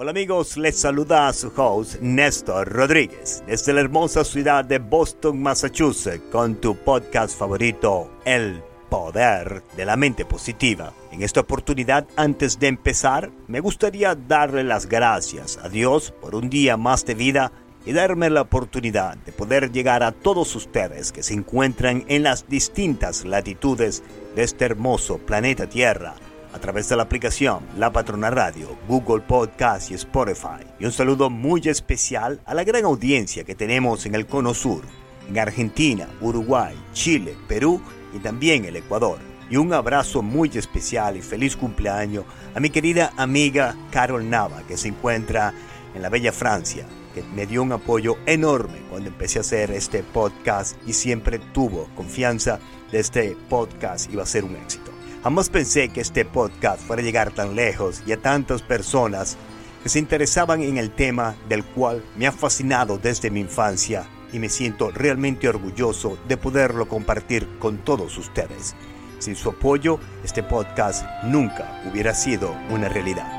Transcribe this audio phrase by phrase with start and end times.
[0.00, 5.42] Hola amigos, les saluda a su host Néstor Rodríguez desde la hermosa ciudad de Boston,
[5.42, 10.94] Massachusetts, con tu podcast favorito, El Poder de la Mente Positiva.
[11.12, 16.48] En esta oportunidad, antes de empezar, me gustaría darle las gracias a Dios por un
[16.48, 17.52] día más de vida
[17.84, 22.48] y darme la oportunidad de poder llegar a todos ustedes que se encuentran en las
[22.48, 24.02] distintas latitudes
[24.34, 26.14] de este hermoso planeta Tierra
[26.52, 30.64] a través de la aplicación La Patrona Radio, Google Podcast y Spotify.
[30.78, 34.82] Y un saludo muy especial a la gran audiencia que tenemos en el Cono Sur,
[35.28, 37.80] en Argentina, Uruguay, Chile, Perú
[38.14, 39.18] y también el Ecuador.
[39.48, 44.76] Y un abrazo muy especial y feliz cumpleaños a mi querida amiga Carol Nava, que
[44.76, 45.52] se encuentra
[45.94, 50.04] en la bella Francia, que me dio un apoyo enorme cuando empecé a hacer este
[50.04, 52.60] podcast y siempre tuvo confianza
[52.92, 54.89] de este podcast iba a ser un éxito.
[55.22, 59.36] Jamás pensé que este podcast fuera a llegar tan lejos y a tantas personas
[59.82, 64.38] que se interesaban en el tema del cual me ha fascinado desde mi infancia y
[64.38, 68.74] me siento realmente orgulloso de poderlo compartir con todos ustedes.
[69.18, 73.36] Sin su apoyo, este podcast nunca hubiera sido una realidad.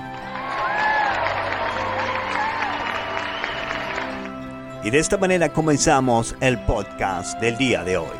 [4.83, 8.17] Y de esta manera comenzamos el podcast del día de hoy.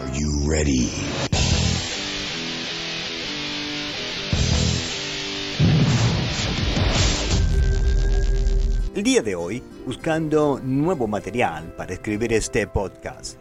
[0.00, 0.90] Are you ready?
[9.02, 13.36] El día de hoy, buscando nuevo material para escribir este podcast,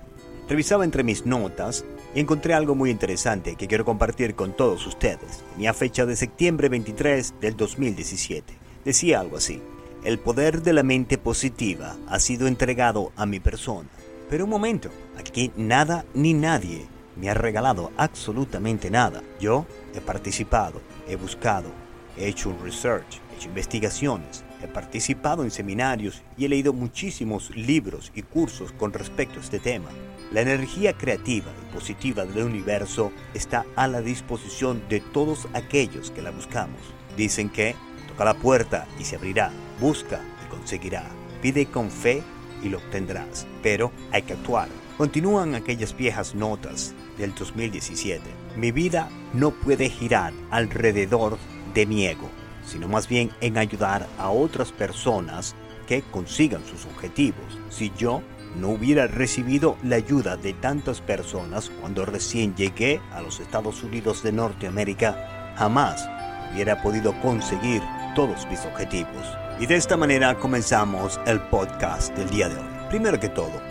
[0.50, 5.44] revisaba entre mis notas y encontré algo muy interesante que quiero compartir con todos ustedes.
[5.54, 8.56] Tenía fecha de septiembre 23 del 2017.
[8.84, 9.62] Decía algo así.
[10.04, 13.88] El poder de la mente positiva ha sido entregado a mi persona.
[14.32, 19.22] Pero un momento, aquí nada ni nadie me ha regalado absolutamente nada.
[19.40, 21.70] Yo he participado, he buscado,
[22.18, 27.50] he hecho un research, he hecho investigaciones, He participado en seminarios y he leído muchísimos
[27.56, 29.90] libros y cursos con respecto a este tema.
[30.32, 36.22] La energía creativa y positiva del universo está a la disposición de todos aquellos que
[36.22, 36.80] la buscamos.
[37.18, 37.76] Dicen que
[38.08, 41.06] toca la puerta y se abrirá, busca y conseguirá,
[41.42, 42.22] pide con fe
[42.64, 44.70] y lo obtendrás, pero hay que actuar.
[44.98, 48.22] Continúan aquellas viejas notas del 2017.
[48.56, 51.40] Mi vida no puede girar alrededor
[51.74, 52.30] de mi ego
[52.66, 55.56] sino más bien en ayudar a otras personas
[55.88, 57.60] que consigan sus objetivos.
[57.70, 58.22] Si yo
[58.56, 64.24] no hubiera recibido la ayuda de tantas personas cuando recién llegué a los Estados Unidos
[64.24, 66.08] de Norteamérica, jamás
[66.54, 67.82] hubiera podido conseguir
[68.16, 69.26] todos mis objetivos.
[69.60, 72.88] Y de esta manera comenzamos el podcast del día de hoy.
[72.90, 73.62] Primero que todo,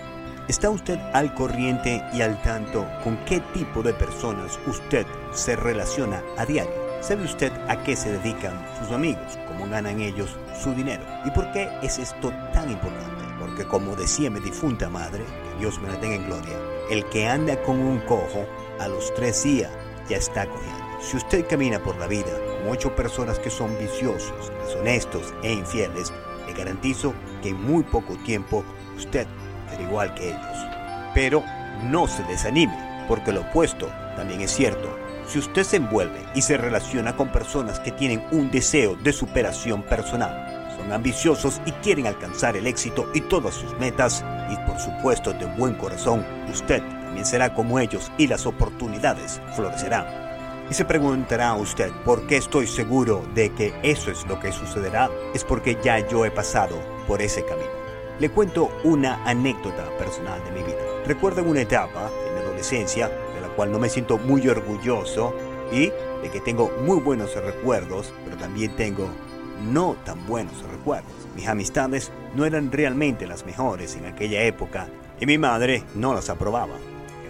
[0.48, 6.22] ¿está usted al corriente y al tanto con qué tipo de personas usted se relaciona
[6.38, 6.89] a diario?
[7.00, 9.38] ¿Sabe usted a qué se dedican sus amigos?
[9.48, 11.02] ¿Cómo ganan ellos su dinero?
[11.24, 13.24] ¿Y por qué es esto tan importante?
[13.38, 16.58] Porque como decía mi difunta madre, que Dios me la tenga en gloria,
[16.90, 18.46] el que anda con un cojo,
[18.80, 19.70] a los tres días
[20.10, 21.00] ya está cogiendo.
[21.00, 26.12] Si usted camina por la vida con ocho personas que son viciosos, deshonestos e infieles,
[26.46, 28.62] le garantizo que en muy poco tiempo
[28.94, 29.26] usted
[29.70, 30.66] será igual que ellos.
[31.14, 31.42] Pero
[31.84, 36.56] no se desanime, porque lo opuesto también es cierto si usted se envuelve y se
[36.56, 42.56] relaciona con personas que tienen un deseo de superación personal, son ambiciosos y quieren alcanzar
[42.56, 47.54] el éxito y todas sus metas, y por supuesto de buen corazón, usted también será
[47.54, 50.06] como ellos y las oportunidades florecerán.
[50.68, 55.10] Y se preguntará usted por qué estoy seguro de que eso es lo que sucederá.
[55.34, 56.76] Es porque ya yo he pasado
[57.08, 57.70] por ese camino.
[58.20, 60.78] Le cuento una anécdota personal de mi vida.
[61.06, 63.10] Recuerdo una etapa, en mi adolescencia,
[63.60, 65.34] cual no me siento muy orgulloso
[65.70, 65.90] y
[66.22, 69.06] de que tengo muy buenos recuerdos, pero también tengo
[69.70, 71.12] no tan buenos recuerdos.
[71.36, 74.88] Mis amistades no eran realmente las mejores en aquella época
[75.20, 76.72] y mi madre no las aprobaba.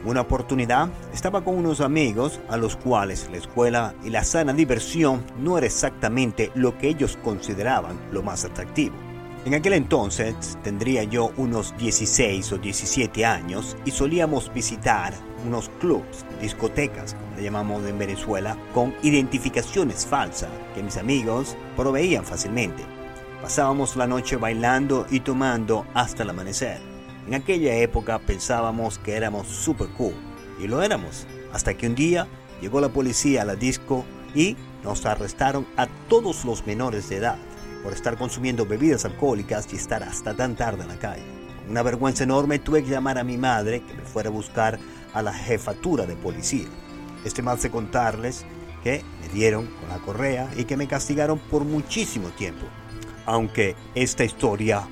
[0.01, 4.53] En una oportunidad estaba con unos amigos a los cuales la escuela y la sana
[4.53, 9.10] diversión no era exactamente lo que ellos consideraban lo más atractivo.
[9.47, 15.15] En aquel entonces tendría yo unos 16 o 17 años y solíamos visitar
[15.47, 22.27] unos clubs, discotecas, como le llamamos en Venezuela, con identificaciones falsas que mis amigos proveían
[22.27, 22.83] fácilmente.
[23.41, 26.79] Pasábamos la noche bailando y tomando hasta el amanecer.
[27.27, 30.15] En aquella época pensábamos que éramos super cool
[30.63, 32.27] y lo éramos, hasta que un día
[32.61, 34.05] llegó la policía a la disco
[34.35, 37.39] y nos arrestaron a todos los menores de edad
[37.83, 41.25] por estar consumiendo bebidas alcohólicas y estar hasta tan tarde en la calle.
[41.69, 44.79] Una vergüenza enorme tuve que llamar a mi madre que me fuera a buscar
[45.15, 46.67] a la jefatura de policía.
[47.25, 48.45] Este más de contarles
[48.83, 52.67] que me dieron con la correa y que me castigaron por muchísimo tiempo.
[53.27, 54.87] Aunque esta historia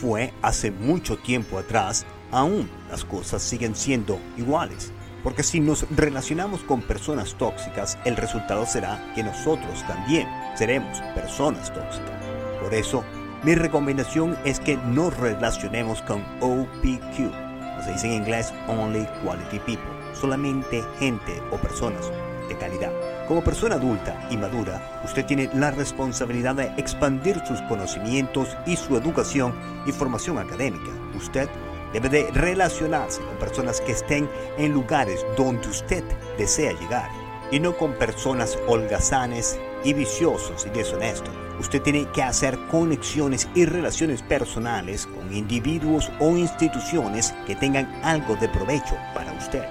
[0.00, 4.92] fue hace mucho tiempo atrás, aún las cosas siguen siendo iguales.
[5.22, 11.72] Porque si nos relacionamos con personas tóxicas, el resultado será que nosotros también seremos personas
[11.72, 12.33] tóxicas.
[12.74, 13.04] Por eso,
[13.44, 17.30] mi recomendación es que nos relacionemos con OPQ,
[17.78, 22.10] o se dice en inglés Only Quality People, solamente gente o personas
[22.48, 22.90] de calidad.
[23.28, 28.96] Como persona adulta y madura, usted tiene la responsabilidad de expandir sus conocimientos y su
[28.96, 29.54] educación
[29.86, 30.90] y formación académica.
[31.16, 31.48] Usted
[31.92, 34.28] Debe de relacionarse con personas que estén
[34.58, 36.02] en lugares donde usted
[36.36, 37.08] desea llegar
[37.52, 41.43] y no con personas holgazanes y viciosos y deshonestos.
[41.60, 48.34] Usted tiene que hacer conexiones y relaciones personales con individuos o instituciones que tengan algo
[48.36, 49.64] de provecho para usted.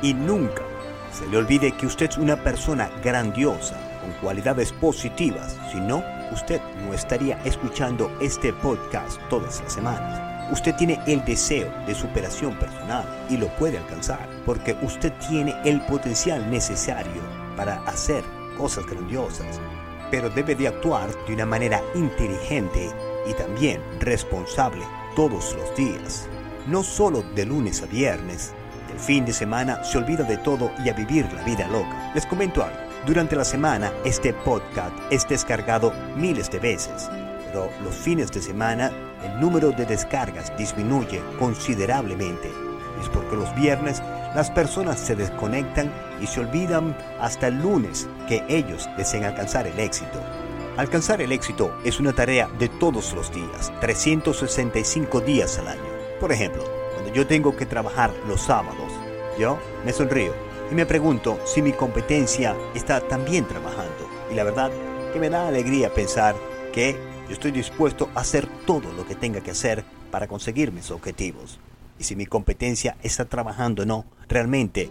[0.00, 0.62] Y nunca
[1.12, 6.60] se le olvide que usted es una persona grandiosa, con cualidades positivas, si no, usted
[6.84, 10.50] no estaría escuchando este podcast todas las semanas.
[10.50, 15.80] Usted tiene el deseo de superación personal y lo puede alcanzar porque usted tiene el
[15.82, 17.22] potencial necesario
[17.56, 18.24] para hacer
[18.58, 19.60] cosas grandiosas,
[20.12, 22.90] pero debe de actuar de una manera inteligente
[23.26, 24.84] y también responsable
[25.16, 26.28] todos los días,
[26.66, 28.52] no solo de lunes a viernes.
[28.92, 32.12] El fin de semana se olvida de todo y a vivir la vida loca.
[32.14, 32.76] Les comento algo.
[33.06, 37.08] Durante la semana este podcast es descargado miles de veces,
[37.46, 38.92] pero los fines de semana
[39.24, 42.50] el número de descargas disminuye considerablemente.
[43.00, 44.02] Es porque los viernes
[44.34, 49.78] las personas se desconectan y se olvidan hasta el lunes que ellos deseen alcanzar el
[49.78, 50.20] éxito.
[50.76, 55.82] Alcanzar el éxito es una tarea de todos los días, 365 días al año.
[56.18, 56.64] Por ejemplo,
[56.94, 58.90] cuando yo tengo que trabajar los sábados,
[59.38, 60.32] yo me sonrío
[60.70, 64.08] y me pregunto si mi competencia está también trabajando.
[64.30, 64.70] Y la verdad
[65.12, 66.34] que me da alegría pensar
[66.72, 66.96] que
[67.28, 71.58] yo estoy dispuesto a hacer todo lo que tenga que hacer para conseguir mis objetivos.
[71.98, 74.88] Y si mi competencia está trabajando o no, realmente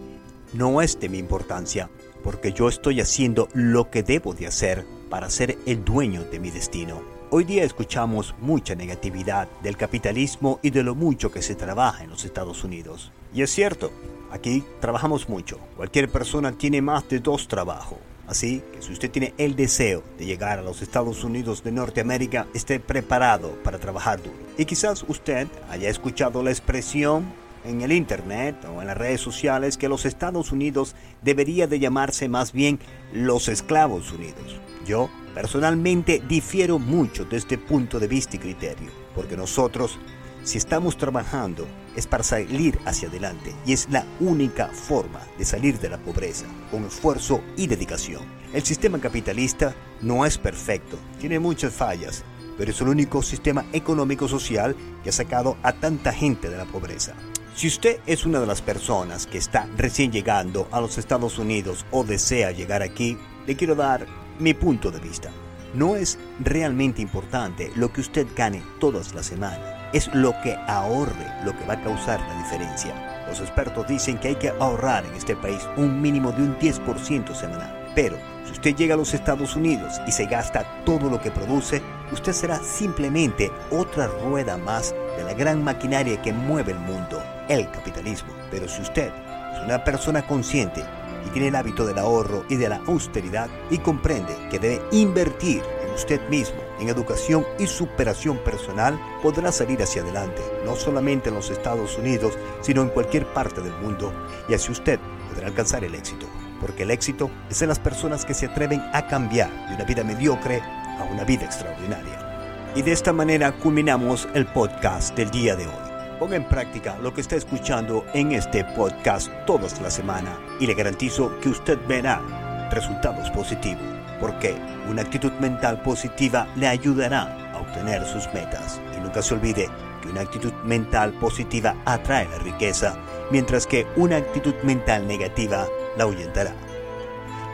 [0.52, 1.90] no es de mi importancia,
[2.22, 6.50] porque yo estoy haciendo lo que debo de hacer para ser el dueño de mi
[6.50, 7.02] destino.
[7.30, 12.10] Hoy día escuchamos mucha negatividad del capitalismo y de lo mucho que se trabaja en
[12.10, 13.10] los Estados Unidos.
[13.32, 13.90] Y es cierto,
[14.30, 15.58] aquí trabajamos mucho.
[15.76, 17.98] Cualquier persona tiene más de dos trabajos.
[18.26, 22.46] Así que si usted tiene el deseo de llegar a los Estados Unidos de Norteamérica,
[22.54, 24.36] esté preparado para trabajar duro.
[24.56, 27.32] Y quizás usted haya escuchado la expresión
[27.64, 32.28] en el internet o en las redes sociales que los Estados Unidos debería de llamarse
[32.28, 32.78] más bien
[33.12, 34.60] los esclavos unidos.
[34.86, 39.98] Yo personalmente difiero mucho de este punto de vista y criterio, porque nosotros
[40.42, 41.66] si estamos trabajando
[41.96, 46.46] es para salir hacia adelante y es la única forma de salir de la pobreza,
[46.70, 48.22] con esfuerzo y dedicación.
[48.52, 52.24] El sistema capitalista no es perfecto, tiene muchas fallas,
[52.56, 57.14] pero es el único sistema económico-social que ha sacado a tanta gente de la pobreza.
[57.54, 61.84] Si usted es una de las personas que está recién llegando a los Estados Unidos
[61.90, 64.06] o desea llegar aquí, le quiero dar
[64.38, 65.30] mi punto de vista.
[65.74, 71.26] No es realmente importante lo que usted gane todas las semanas es lo que ahorre
[71.44, 72.94] lo que va a causar la diferencia.
[73.28, 77.34] Los expertos dicen que hay que ahorrar en este país un mínimo de un 10%
[77.34, 77.82] semanal.
[77.94, 81.82] Pero si usted llega a los Estados Unidos y se gasta todo lo que produce,
[82.10, 87.70] usted será simplemente otra rueda más de la gran maquinaria que mueve el mundo, el
[87.70, 88.32] capitalismo.
[88.50, 89.12] Pero si usted
[89.54, 90.82] es una persona consciente
[91.26, 95.62] y tiene el hábito del ahorro y de la austeridad y comprende que debe invertir
[95.84, 101.36] en usted mismo en educación y superación personal, podrá salir hacia adelante, no solamente en
[101.36, 104.12] los Estados Unidos, sino en cualquier parte del mundo,
[104.48, 104.98] y así usted
[105.30, 106.26] podrá alcanzar el éxito.
[106.60, 110.04] Porque el éxito es en las personas que se atreven a cambiar de una vida
[110.04, 112.70] mediocre a una vida extraordinaria.
[112.74, 116.18] Y de esta manera culminamos el podcast del día de hoy.
[116.18, 120.74] Ponga en práctica lo que está escuchando en este podcast todas la semana y le
[120.74, 124.54] garantizo que usted verá resultados positivos porque
[124.88, 128.80] una actitud mental positiva le ayudará a obtener sus metas.
[128.96, 129.68] Y nunca se olvide
[130.00, 132.96] que una actitud mental positiva atrae la riqueza,
[133.32, 136.54] mientras que una actitud mental negativa la ahuyentará.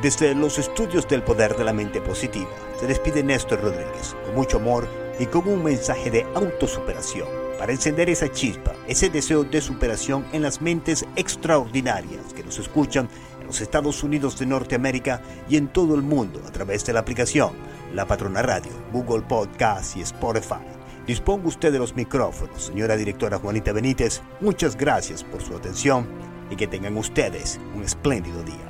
[0.02, 4.58] Desde los estudios del poder de la mente positiva, se despide Néstor Rodríguez con mucho
[4.58, 4.86] amor
[5.18, 7.26] y con un mensaje de autosuperación
[7.58, 13.08] para encender esa chispa, ese deseo de superación en las mentes extraordinarias que nos escuchan
[13.48, 17.52] los Estados Unidos de Norteamérica y en todo el mundo a través de la aplicación
[17.94, 20.60] La Patrona Radio, Google Podcast y Spotify.
[21.06, 24.20] Disponga usted de los micrófonos, señora directora Juanita Benítez.
[24.42, 26.06] Muchas gracias por su atención
[26.50, 28.68] y que tengan ustedes un espléndido día.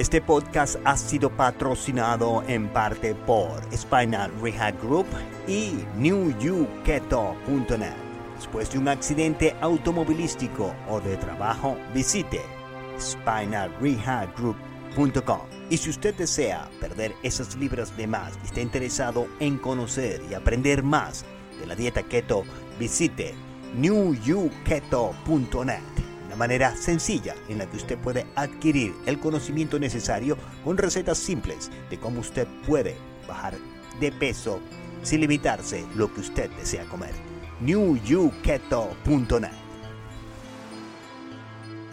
[0.00, 5.06] Este podcast ha sido patrocinado en parte por Spinal Rehab Group
[5.46, 7.94] y NewYouKeto.net.
[8.36, 12.55] Después de un accidente automovilístico o de trabajo, visite
[13.00, 15.40] spinalrehabgroup.com.
[15.68, 20.34] Y si usted desea perder esas libras de más y está interesado en conocer y
[20.34, 21.24] aprender más
[21.60, 22.44] de la dieta keto,
[22.78, 23.34] visite
[23.74, 25.96] newyouketo.net
[26.36, 31.98] manera sencilla en la que usted puede adquirir el conocimiento necesario con recetas simples de
[31.98, 33.54] cómo usted puede bajar
[34.00, 34.60] de peso
[35.02, 37.14] sin limitarse lo que usted desea comer.
[37.60, 39.65] newyouketo.net